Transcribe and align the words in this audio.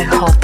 I 0.00 0.04
hope. 0.04 0.39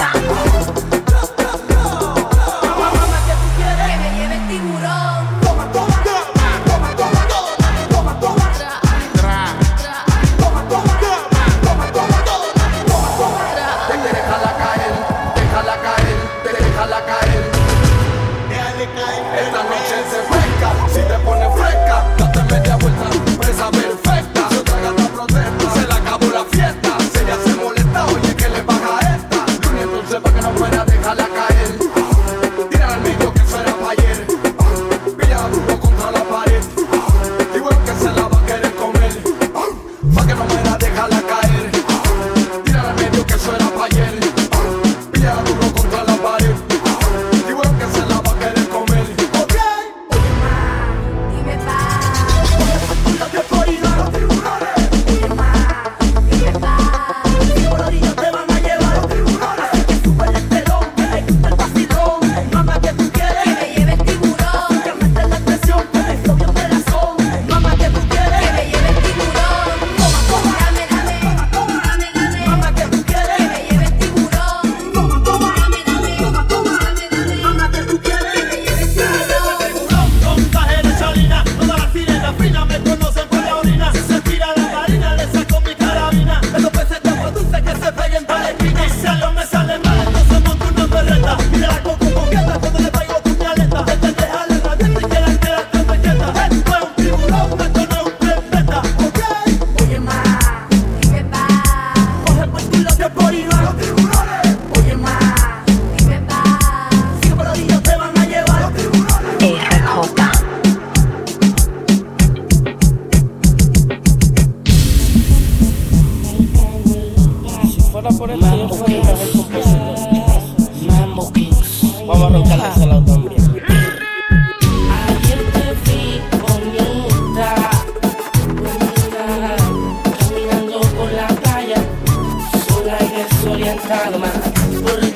por 134.83 135.05
el 135.05 135.16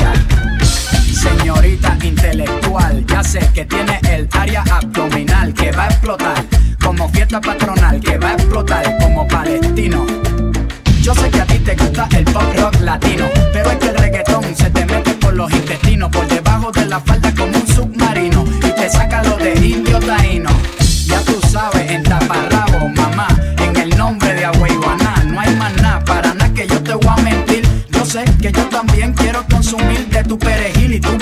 intelectual. 2.21 3.05
Ya 3.07 3.23
sé 3.23 3.39
que 3.53 3.65
tiene 3.65 3.99
el 4.09 4.27
área 4.31 4.63
abdominal 4.63 5.53
que 5.53 5.71
va 5.71 5.85
a 5.85 5.87
explotar. 5.87 6.45
Como 6.83 7.09
fiesta 7.09 7.41
patronal 7.41 7.99
que 7.99 8.17
va 8.17 8.29
a 8.29 8.33
explotar 8.33 8.97
como 8.99 9.27
palestino. 9.27 10.05
Yo 11.01 11.15
sé 11.15 11.29
que 11.31 11.41
a 11.41 11.45
ti 11.45 11.57
te 11.59 11.75
gusta 11.75 12.07
el 12.15 12.23
pop 12.25 12.43
rock 12.57 12.79
latino, 12.81 13.25
pero 13.51 13.71
es 13.71 13.77
que 13.77 13.87
el 13.87 13.97
reggaetón 13.97 14.55
se 14.55 14.69
te 14.69 14.85
mete 14.85 15.13
por 15.15 15.33
los 15.33 15.51
intestinos, 15.51 16.11
por 16.11 16.27
debajo 16.27 16.71
de 16.71 16.85
la 16.85 16.99
falda 16.99 17.33
como 17.33 17.57
un 17.57 17.67
submarino 17.67 18.45
y 18.57 18.71
te 18.71 18.89
saca 18.89 19.23
lo 19.23 19.37
de 19.37 19.53
indio 19.55 19.99
taíno. 19.99 20.49
Ya 21.07 21.19
tú 21.21 21.39
sabes, 21.49 21.89
en 21.89 22.03
taparrabo, 22.03 22.87
mamá, 22.89 23.27
en 23.57 23.75
el 23.77 23.97
nombre 23.97 24.33
de 24.35 24.45
Agua 24.45 24.67
Agüeyuaná, 24.67 25.23
no 25.25 25.39
hay 25.39 25.55
más 25.55 25.73
nada, 25.81 26.03
para 26.05 26.33
nada 26.35 26.53
que 26.53 26.67
yo 26.67 26.79
te 26.83 26.93
voy 26.93 27.07
a 27.07 27.15
mentir. 27.23 27.67
Yo 27.89 28.05
sé 28.05 28.23
que 28.39 28.51
yo 28.51 28.63
también 28.65 29.13
quiero 29.13 29.43
consumir 29.49 30.07
de 30.09 30.23
tu 30.23 30.37
perejil 30.37 30.93
y 30.93 30.99
tu 30.99 31.17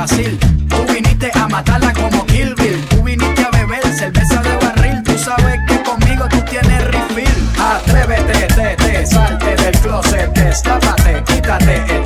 Tú 0.00 0.92
viniste 0.94 1.30
a 1.34 1.46
matarla 1.46 1.92
como 1.92 2.24
Kill 2.24 2.54
Tú 2.88 3.02
viniste 3.02 3.44
a 3.44 3.50
beber 3.50 3.84
cerveza 3.92 4.40
de 4.40 4.56
barril. 4.56 5.02
Tú 5.02 5.12
sabes 5.18 5.60
que 5.68 5.82
conmigo 5.82 6.26
tú 6.30 6.40
tienes 6.48 6.84
refill. 6.86 7.50
Atrévete, 7.58 8.46
te, 8.54 8.76
te, 8.76 9.06
salte 9.06 9.56
del 9.56 9.78
closet, 9.80 10.32
destápate, 10.32 11.22
quítate 11.26 11.84
el 11.96 11.99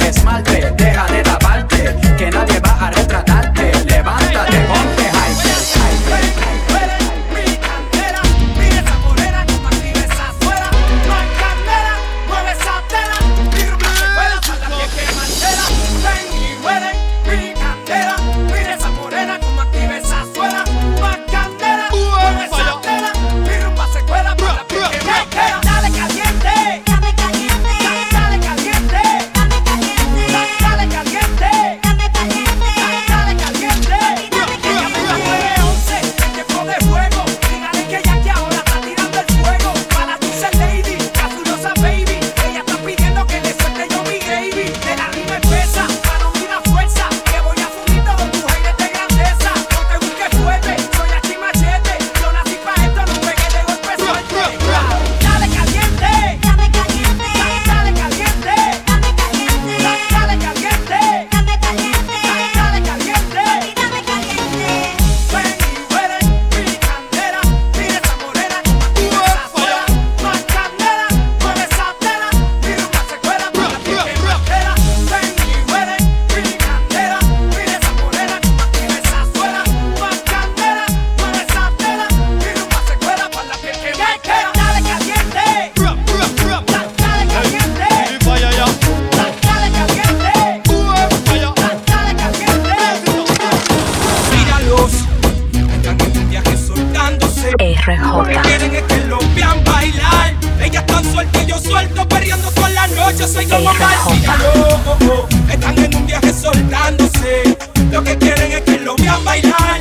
Están 105.50 105.78
en 105.78 105.94
un 105.94 106.06
viaje 106.06 106.32
soltándose. 106.32 107.56
Lo 107.90 108.02
que 108.02 108.16
quieren 108.18 108.52
es 108.52 108.62
que 108.62 108.78
lo 108.78 108.96
vean 108.96 109.24
bailar. 109.24 109.80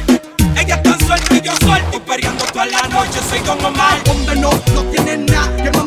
Ellas 0.55 0.77
están 0.77 0.99
sueltas 0.99 1.37
y 1.37 1.41
yo 1.41 1.53
suelto. 1.61 2.03
Periando 2.03 2.45
toda 2.45 2.65
la 2.65 2.87
noche, 2.89 3.19
soy 3.29 3.39
Don 3.39 3.63
Omar. 3.63 4.03
Donde 4.03 4.35
no, 4.35 4.51
no 4.73 4.83
tienen 4.91 5.25
nada. 5.25 5.82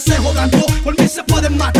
se 0.00 0.16
jodan, 0.16 0.50
no, 0.50 0.82
por 0.82 0.98
mí 0.98 1.08
se 1.08 1.22
pueden 1.24 1.56
matar. 1.56 1.79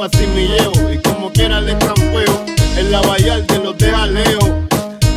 tengo 0.00 0.04
asimilleo 0.04 0.92
y 0.92 0.98
como 0.98 1.30
quiera 1.30 1.60
le 1.60 1.74
trampeo. 1.74 2.44
En 2.76 2.90
la 2.90 3.00
vallarta 3.02 3.58
los 3.58 3.76
deja 3.76 4.06
leo. 4.06 4.38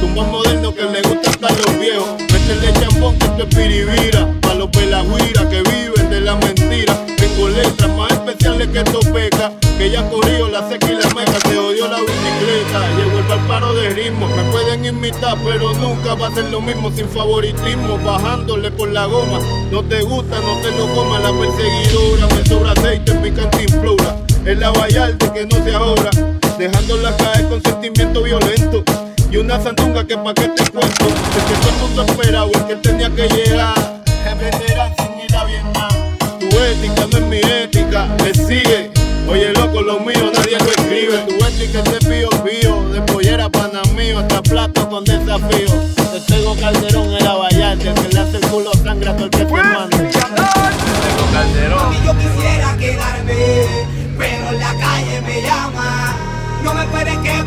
Tumbas 0.02 0.28
moderno 0.28 0.74
que 0.74 0.84
le 0.84 1.02
gusta 1.02 1.30
hasta 1.30 1.50
los 1.50 1.80
viejos. 1.80 2.10
Métele 2.20 2.74
chambón 2.74 3.18
que 3.18 3.26
esto 3.26 3.44
es 3.44 3.56
piribira. 3.56 4.28
Pa' 4.42 4.56
los 4.56 4.70
pelaguira 4.70 5.50
que 5.50 5.62
viven 5.62 6.10
de 6.10 6.22
la 6.22 6.36
mentira. 6.36 6.98
Tengo 7.16 7.48
letras 7.50 7.90
más 7.96 8.12
especiales 8.12 8.68
que 8.70 8.84
topeca. 8.84 9.52
Que 9.78 9.90
ya 9.90 10.08
corrió 10.10 10.50
la 10.50 10.68
seca 10.68 10.92
y 10.92 10.96
la 10.96 11.10
meca. 11.14 11.40
Te 11.40 11.58
odió 11.58 11.88
la 11.88 12.00
bicicleta. 12.00 12.80
Llegó 12.98 13.20
el 13.20 13.24
bárbaro 13.30 13.74
de 13.76 13.90
ritmo. 13.90 14.28
Me 14.28 14.44
pueden 14.52 14.86
imitar, 14.86 15.38
pero 15.46 15.74
nunca 15.76 16.16
va 16.16 16.28
a 16.28 16.32
ser 16.36 16.46
lo 16.46 16.60
mismo 16.60 16.92
sin 16.92 17.08
favoritismo. 17.08 17.98
Bajándole 18.04 18.72
por 18.72 18.90
la 18.90 19.06
goma. 19.06 19.40
No 19.72 19.82
te 19.84 20.02
gusta, 20.02 20.40
no 20.42 20.58
te 20.58 20.72
lo 20.72 20.94
comas. 20.94 21.24
La 21.24 21.32
perseguidora 21.32 22.28
me 22.36 22.46
sobra 22.46 22.72
aceite 22.72 23.12
en 23.12 23.22
mi 23.22 23.32
cantimplora 23.32 24.24
en 24.46 24.60
la 24.60 24.72
vallarta 24.72 25.34
que 25.34 25.46
no 25.46 25.64
se 25.64 25.74
ahora, 25.74 26.10
dejándola 26.58 27.16
caer 27.18 27.48
con 27.48 27.62
sentimiento 27.64 28.22
violento. 28.24 28.84
Y 29.32 29.38
una 29.38 29.62
santunga 29.62 30.06
que 30.06 30.16
pa' 30.18 30.34
que 30.34 30.50
te 30.50 30.70
cuento, 30.70 31.06
el 31.08 31.44
que 31.46 31.56
todo 31.56 31.70
el 31.70 31.82
mundo 31.82 32.04
esperaba, 32.04 32.50
el 32.54 32.66
que 32.66 32.76
tenía 32.76 33.10
que 33.10 33.28
llegar. 33.30 34.04
Reprenderán 34.26 34.94
sin 34.98 35.26
ir 35.26 35.36
a 35.36 35.46
Vietnam. 35.46 35.92
Tu 36.40 36.46
ética 36.46 37.08
no 37.12 37.18
es 37.18 37.24
mi 37.24 37.38
ética, 37.38 38.08
me 38.24 38.34
sigue. 38.34 38.92
Oye 39.28 39.54
loco, 39.54 39.82
lo 39.82 40.00
mío 40.00 40.32
nadie 40.36 40.58
lo 40.60 40.66
escribe. 40.66 41.18
Tu 41.28 41.46
ética 41.46 41.80
es 41.80 41.92
de 41.92 42.10
pío 42.10 42.30
pío, 42.44 42.90
de 42.90 43.02
pollera 43.02 43.50
pana 43.50 43.82
mío, 43.96 44.20
hasta 44.20 44.44
plata 44.44 44.88
con 44.88 45.04
desafío. 45.04 45.70
Te 46.12 46.20
tengo 46.28 46.56
calderón 46.56 47.13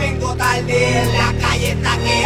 vengo 0.07 0.35
tarde, 0.37 1.05
la 1.19 1.33
calle 1.41 1.71
está 1.73 1.97
que 1.99 2.26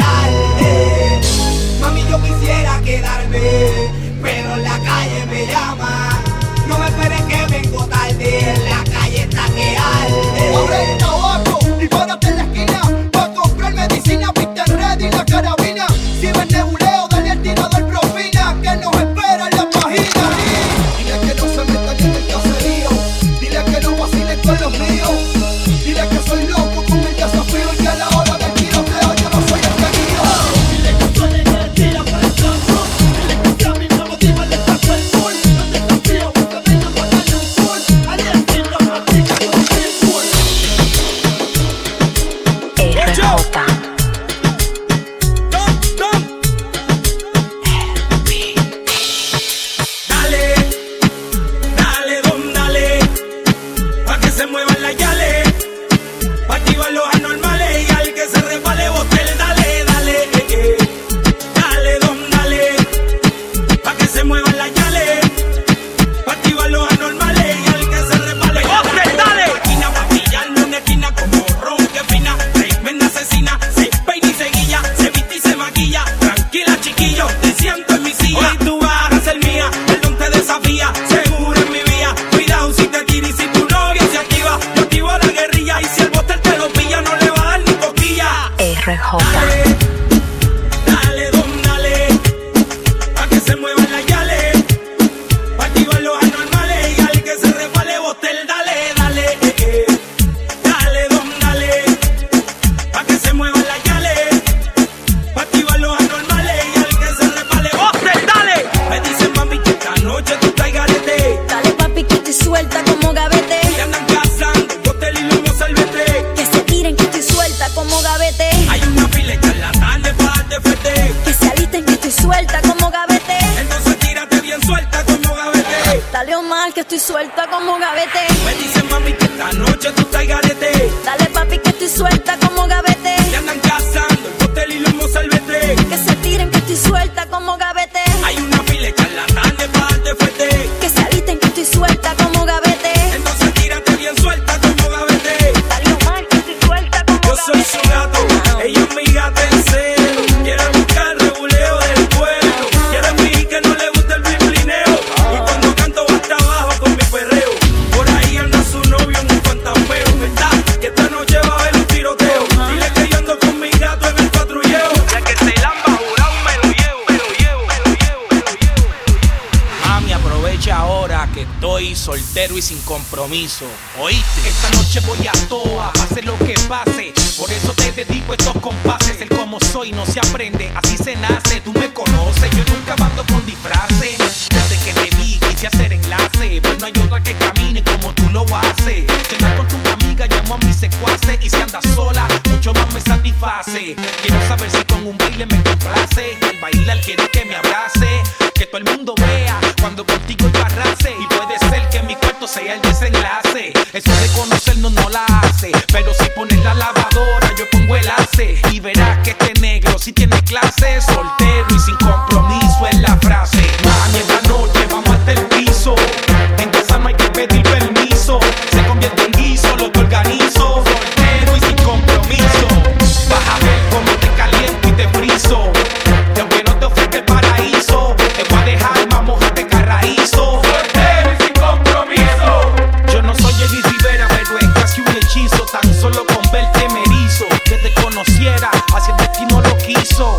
soltero 171.95 172.57
y 172.57 172.63
sin 172.63 172.79
compromiso. 172.83 173.67
¿Oíste? 173.99 174.49
Esta 174.49 174.71
noche 174.71 175.01
voy 175.01 175.27
a 175.27 175.33
toa, 175.49 175.93
pase 175.93 176.23
lo 176.23 176.39
que 176.39 176.55
pase. 176.69 177.13
Por 177.39 177.51
eso 177.51 177.73
te 177.73 177.93
dedico 177.93 178.33
estos 178.35 178.57
compases. 178.61 179.21
El 179.21 179.29
como 179.29 179.59
soy 179.61 179.93
no 179.93 180.07
se 180.07 180.21
aprende, 180.21 180.73
así 180.75 180.97
se 180.97 181.17
nace. 181.17 181.61
Tú 181.61 181.73
me 181.73 181.93
conoces, 181.93 182.51
yo 182.51 182.65
nunca 182.75 182.97
mando 182.97 183.25
con 183.27 183.45
disfraces. 183.47 184.19
Desde 184.49 184.85
que 184.85 184.93
te 184.93 185.17
vi 185.17 185.39
quise 185.39 185.67
hacer 185.67 185.93
enlace, 185.93 186.61
pues 186.63 186.79
no 186.79 186.87
hay 186.87 186.93
otra 187.05 187.23
que 187.23 187.35
camine 187.35 187.83
como 187.83 188.13
tú 188.15 188.29
lo 188.31 188.45
haces. 188.57 189.05
Cenar 189.29 189.57
con 189.57 190.00
amiga, 190.21 190.37
llamo 190.37 190.55
a 190.55 190.67
mi 190.67 190.73
secuace 190.73 191.39
y 191.43 191.51
si 191.51 191.57
andas 191.57 191.85
sola, 191.95 192.27
mucho 192.51 192.73
más 192.75 192.93
me 192.93 193.01
satisface. 193.01 193.97
Quiero 194.23 194.49
saber 194.49 194.71
si 194.71 194.85
con 194.85 195.07
un 195.07 195.17
baile 195.17 195.47
me 195.47 195.63
complace. 195.63 196.39
Y 196.53 196.61
bailar 196.61 197.01
quiero 197.01 197.31
que 197.31 197.45
me 197.45 197.57
abrace, 197.57 198.23
que 198.55 198.67
todo 198.67 198.79
el 198.79 198.85
mundo 198.85 199.15
vea 199.17 199.59
cuando 199.81 200.05
contigo 200.05 200.49
yo 200.53 200.65
arrase. 200.65 201.15
Y 201.19 201.27
puede 201.35 201.59
ser 201.71 201.89
que 201.91 202.03
mi 202.03 202.17
cuarto 202.17 202.47
sea 202.47 202.75
el 202.75 202.83
desenlace. 202.83 203.73
Eso 203.93 204.13
de 204.13 204.29
conocernos 204.37 204.93
no 204.93 205.09
la 205.09 205.25
hace, 205.25 205.73
pero 205.93 206.13
si 206.15 206.29
pones 206.31 206.63
la 206.65 206.75
lavadora 206.75 207.55
yo 207.57 207.69
pongo 207.71 207.97
el 207.97 208.09
ace. 208.09 208.61
Y 208.73 208.81
verás 208.81 209.19
que 209.25 209.31
este 209.31 209.53
negro 209.61 209.99
si 209.99 210.13
tiene 210.13 210.41
clase, 210.43 211.01
soltero 211.01 211.40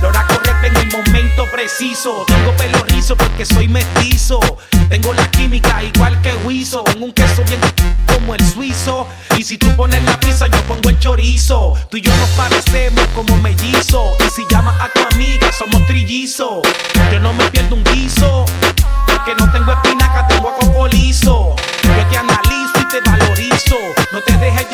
La 0.00 0.08
hora 0.08 0.26
correcta 0.26 0.66
en 0.66 0.76
el 0.76 0.92
momento 0.92 1.46
preciso. 1.50 2.24
Tengo 2.26 2.52
pelo 2.56 2.82
rizo 2.88 3.16
porque 3.16 3.44
soy 3.44 3.68
mestizo. 3.68 4.40
Tengo 4.88 5.12
la 5.14 5.30
química 5.30 5.82
igual 5.82 6.20
que 6.22 6.34
Wiso. 6.44 6.84
En 6.94 7.02
un 7.02 7.12
queso 7.12 7.42
bien 7.44 7.60
como 8.06 8.34
el 8.34 8.44
suizo. 8.46 9.06
Y 9.36 9.42
si 9.42 9.58
tú 9.58 9.74
pones 9.76 10.02
la 10.04 10.18
pizza, 10.20 10.46
yo 10.46 10.60
pongo 10.62 10.90
el 10.90 10.98
chorizo. 10.98 11.74
Tú 11.90 11.96
y 11.96 12.00
yo 12.00 12.14
nos 12.16 12.28
parecemos 12.30 13.06
como 13.14 13.36
mellizo. 13.38 14.16
Y 14.20 14.30
si 14.30 14.42
llamas 14.50 14.80
a 14.80 14.88
tu 14.88 15.00
amiga, 15.14 15.50
somos 15.52 15.84
trillizos. 15.86 16.62
Yo 17.12 17.20
no 17.20 17.32
me 17.32 17.44
pierdo 17.50 17.76
un 17.76 17.84
guiso. 17.84 18.44
Porque 19.06 19.34
no 19.38 19.50
tengo 19.52 19.72
espinaca, 19.72 20.26
tengo 20.28 20.54
coco 20.58 20.88
liso. 20.88 21.54
Yo 21.82 22.06
te 22.10 22.18
analizo 22.18 22.80
y 22.80 22.88
te 22.88 23.00
valorizo. 23.00 23.76
No 24.12 24.20
te 24.20 24.36
dejes 24.36 24.66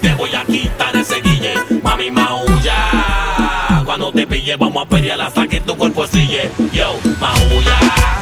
Te 0.00 0.14
voy 0.14 0.34
a 0.34 0.44
quitar 0.44 0.94
ese 0.96 1.20
guille, 1.20 1.54
mami 1.82 2.10
maulla. 2.10 3.82
Cuando 3.84 4.12
te 4.12 4.26
pille, 4.26 4.56
vamos 4.56 4.86
a 4.86 4.88
pelear 4.88 5.20
hasta 5.20 5.46
que 5.46 5.60
tu 5.60 5.76
cuerpo 5.76 6.06
sigue. 6.06 6.50
Yo, 6.72 6.94
maulla. 7.20 8.17